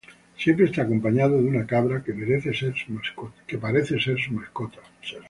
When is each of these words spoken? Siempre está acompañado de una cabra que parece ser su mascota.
Siempre 0.35 0.65
está 0.65 0.81
acompañado 0.81 1.37
de 1.39 1.47
una 1.47 1.67
cabra 1.67 2.03
que 2.03 2.11
parece 2.15 2.55
ser 2.55 2.73
su 2.75 2.91
mascota. 4.33 4.81